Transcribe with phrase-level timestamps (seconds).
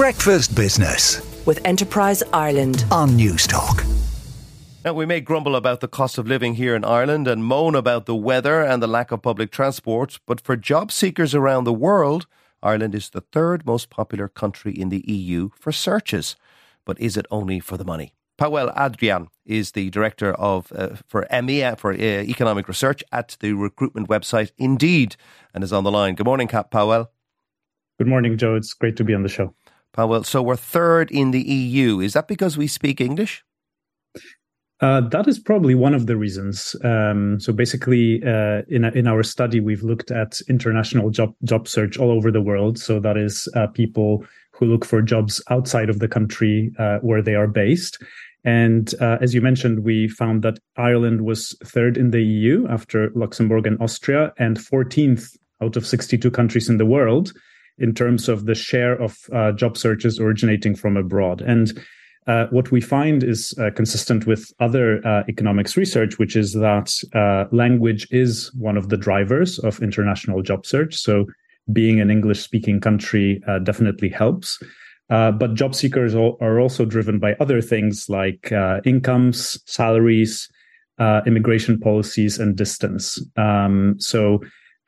[0.00, 3.84] Breakfast Business with Enterprise Ireland on Newstalk.
[4.82, 8.06] Now, we may grumble about the cost of living here in Ireland and moan about
[8.06, 12.26] the weather and the lack of public transport, but for job seekers around the world,
[12.62, 16.34] Ireland is the third most popular country in the EU for searches.
[16.86, 18.14] But is it only for the money?
[18.40, 23.52] Pawel Adrjan is the director of uh, for EMEA for uh, economic research at the
[23.52, 25.16] recruitment website Indeed,
[25.52, 26.14] and is on the line.
[26.14, 27.08] Good morning, Cap Pawel.
[27.98, 28.54] Good morning, Joe.
[28.54, 29.54] It's great to be on the show.
[29.96, 32.00] Pawel, so we're third in the EU.
[32.00, 33.44] Is that because we speak English?
[34.80, 36.74] Uh, that is probably one of the reasons.
[36.82, 41.98] Um, so basically, uh, in in our study, we've looked at international job job search
[41.98, 42.78] all over the world.
[42.78, 47.22] So that is uh, people who look for jobs outside of the country uh, where
[47.22, 48.02] they are based.
[48.44, 53.10] And uh, as you mentioned, we found that Ireland was third in the EU after
[53.14, 57.32] Luxembourg and Austria, and 14th out of 62 countries in the world
[57.80, 61.40] in terms of the share of uh, job searches originating from abroad.
[61.40, 61.78] And
[62.26, 66.92] uh, what we find is uh, consistent with other uh, economics research, which is that
[67.14, 70.94] uh, language is one of the drivers of international job search.
[70.94, 71.26] So,
[71.72, 74.58] being an English speaking country uh, definitely helps.
[75.08, 78.52] But job seekers are also driven by other things like
[78.84, 80.48] incomes, salaries,
[81.26, 83.18] immigration policies, and distance.
[83.36, 84.40] Um, so,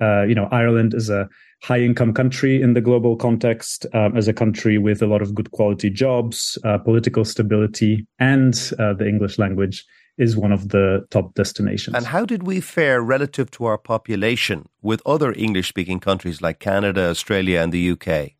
[0.00, 1.28] you know, Ireland is a
[1.62, 5.34] high income country in the global context, um, as a country with a lot of
[5.34, 9.84] good quality jobs, uh, political stability, and uh, the English language
[10.16, 11.96] is one of the top destinations.
[11.96, 16.58] And how did we fare relative to our population with other English speaking countries like
[16.58, 18.32] Canada, Australia, and the UK?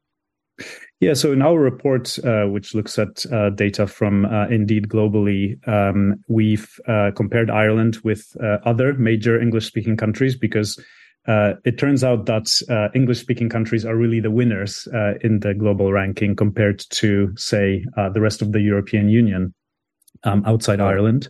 [1.00, 5.56] Yeah, so in our report, uh, which looks at uh, data from uh, Indeed globally,
[5.66, 10.78] um, we've uh, compared Ireland with uh, other major English speaking countries because
[11.26, 15.40] uh, it turns out that uh, English speaking countries are really the winners uh, in
[15.40, 19.54] the global ranking compared to, say, uh, the rest of the European Union
[20.24, 21.28] um, outside Ireland.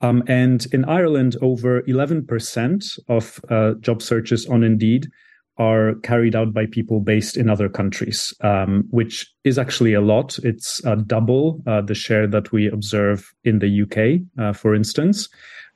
[0.00, 5.08] Um, and in Ireland, over 11% of uh, job searches on Indeed
[5.56, 10.38] are carried out by people based in other countries, um, which is actually a lot.
[10.44, 15.28] It's uh, double the share that we observe in the UK, for instance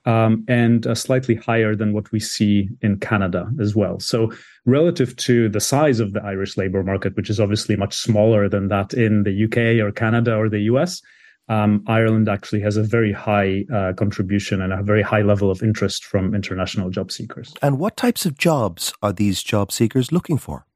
[0.05, 4.01] um, and uh, slightly higher than what we see in Canada as well.
[4.01, 4.33] So,
[4.67, 8.69] relative to the size of the Irish labor market, which is obviously much smaller than
[8.69, 11.03] that in the UK or Canada or the US,
[11.49, 15.63] um, Ireland actually has a very high uh, contribution and a very high level of
[15.63, 17.53] interest from international job seekers.
[17.61, 20.67] And what types of jobs are these job seekers looking for?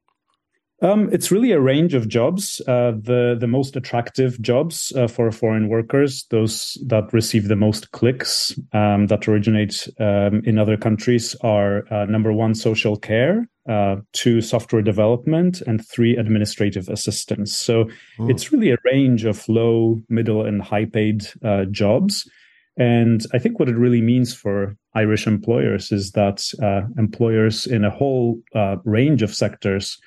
[0.86, 2.60] Um, it's really a range of jobs.
[2.68, 7.90] Uh, the the most attractive jobs uh, for foreign workers, those that receive the most
[7.90, 13.96] clicks, um, that originate um, in other countries, are uh, number one, social care, uh,
[14.12, 17.56] two, software development, and three, administrative assistance.
[17.56, 17.86] So
[18.18, 18.30] mm.
[18.30, 22.30] it's really a range of low, middle, and high paid uh, jobs.
[22.78, 27.84] And I think what it really means for Irish employers is that uh, employers in
[27.84, 28.38] a whole
[28.84, 29.98] range of sectors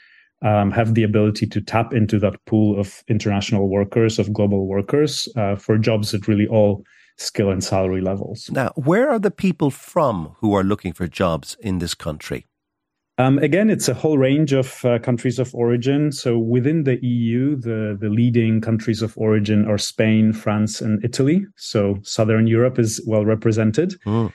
[0.41, 5.27] um, have the ability to tap into that pool of international workers, of global workers
[5.35, 6.83] uh, for jobs at really all
[7.17, 8.49] skill and salary levels.
[8.51, 12.47] Now, where are the people from who are looking for jobs in this country?
[13.17, 16.13] Um, again, it's a whole range of uh, countries of origin.
[16.13, 21.45] So within the EU, the, the leading countries of origin are Spain, France, and Italy.
[21.57, 23.99] So Southern Europe is well represented.
[24.05, 24.31] Mm.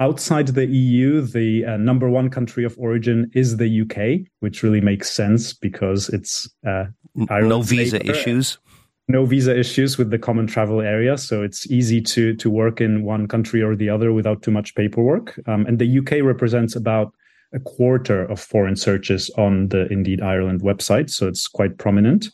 [0.00, 4.80] Outside the EU, the uh, number one country of origin is the UK, which really
[4.80, 8.58] makes sense because it's uh, no visa issues.
[9.08, 13.02] No visa issues with the common travel area, so it's easy to to work in
[13.02, 15.40] one country or the other without too much paperwork.
[15.48, 17.12] Um, and the UK represents about
[17.52, 22.28] a quarter of foreign searches on the Indeed Ireland website, so it's quite prominent.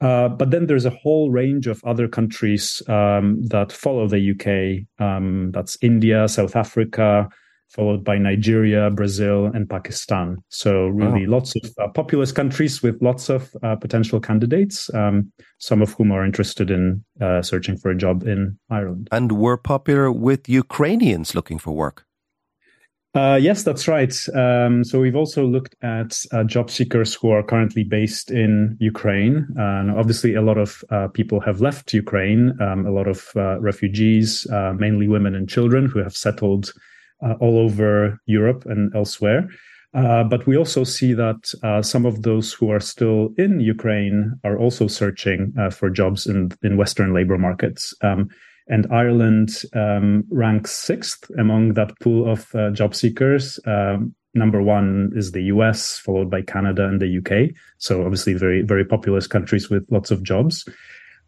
[0.00, 4.86] Uh, but then there's a whole range of other countries um, that follow the UK.
[5.04, 7.28] Um, that's India, South Africa,
[7.68, 10.36] followed by Nigeria, Brazil, and Pakistan.
[10.48, 11.36] So really, wow.
[11.36, 14.92] lots of uh, populous countries with lots of uh, potential candidates.
[14.94, 19.08] Um, some of whom are interested in uh, searching for a job in Ireland.
[19.10, 22.05] And we're popular with Ukrainians looking for work.
[23.16, 24.14] Uh, yes, that's right.
[24.34, 29.46] Um, so we've also looked at uh, job seekers who are currently based in Ukraine.
[29.56, 33.58] and obviously, a lot of uh, people have left Ukraine, um, a lot of uh,
[33.58, 36.74] refugees, uh, mainly women and children, who have settled
[37.24, 39.48] uh, all over Europe and elsewhere.
[39.94, 41.40] but we also see that
[41.82, 46.76] some of those who are still in Ukraine are also searching for jobs in, in
[46.76, 47.94] Western labor markets.
[48.02, 48.28] Um,
[48.68, 53.60] and Ireland um, ranks sixth among that pool of uh, job seekers.
[53.66, 57.54] Um, number one is the US, followed by Canada and the UK.
[57.78, 60.68] So obviously very, very populous countries with lots of jobs.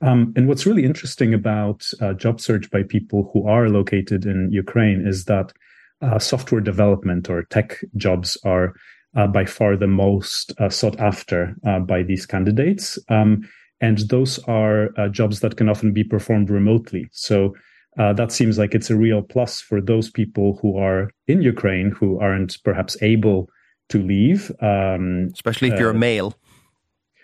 [0.01, 4.53] Um, and what's really interesting about uh, job search by people who are located in
[4.53, 5.53] Ukraine is that
[6.01, 8.75] uh, software development or tech jobs are
[9.17, 12.99] uh, by far the most uh, sought after uh, by these candidates.
[13.09, 13.49] Um,
[13.81, 17.09] and those are uh, jobs that can often be performed remotely.
[17.13, 17.55] So
[17.97, 22.21] that seems like it's a real plus for those people who are in Ukraine who
[22.21, 23.49] aren't perhaps able
[23.89, 24.53] to leave.
[24.61, 26.35] Um, Especially if you're a male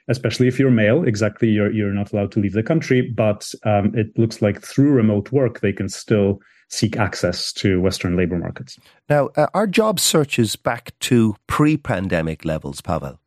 [0.09, 1.05] especially if you're male.
[1.05, 3.03] Exactly, you're you're not allowed to leave the country.
[3.03, 8.17] But um, it looks like through remote work, they can still seek access to Western
[8.17, 8.79] labor markets.
[9.09, 13.19] Now, uh, are job searches back to pre-pandemic levels, Pawel?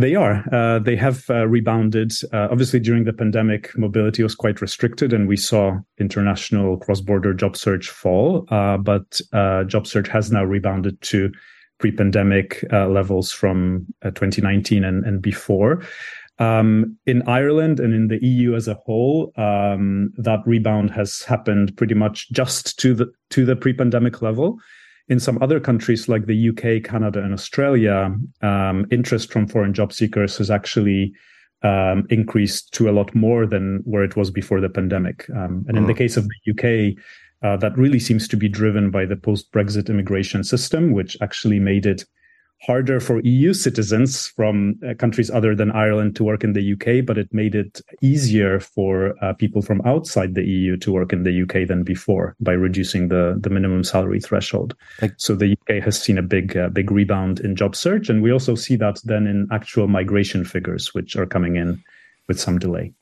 [0.00, 0.42] They are.
[0.50, 2.12] Uh, they have uh, rebounded.
[2.32, 7.54] Uh, obviously, during the pandemic, mobility was quite restricted, and we saw international cross-border job
[7.54, 8.46] search fall.
[8.48, 11.30] Uh, but uh, job search has now rebounded to
[11.78, 15.82] pre-pandemic uh, levels from uh, 2019 and, and before.
[16.38, 21.76] Um, in Ireland and in the EU as a whole, um, that rebound has happened
[21.76, 24.58] pretty much just to the to the pre-pandemic level.
[25.10, 29.92] In some other countries like the UK, Canada, and Australia, um, interest from foreign job
[29.92, 31.12] seekers has actually
[31.62, 35.28] um, increased to a lot more than where it was before the pandemic.
[35.30, 35.98] Um, and in the mm.
[35.98, 36.96] case of the UK,
[37.42, 41.58] uh, that really seems to be driven by the post Brexit immigration system, which actually
[41.58, 42.04] made it
[42.62, 47.04] harder for EU citizens from uh, countries other than Ireland to work in the UK,
[47.04, 51.22] but it made it easier for uh, people from outside the EU to work in
[51.22, 54.76] the UK than before by reducing the, the minimum salary threshold.
[55.00, 58.22] Like, so the UK has seen a big uh, big rebound in job search, and
[58.22, 61.82] we also see that then in actual migration figures, which are coming in
[62.28, 62.92] with some delay.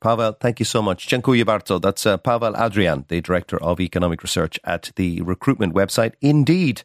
[0.00, 1.06] Pawel, thank you so much.
[1.06, 1.80] Dziękuję bardzo.
[1.80, 6.84] That's uh, Pawel Adrjan, the Director of Economic Research at the recruitment website Indeed.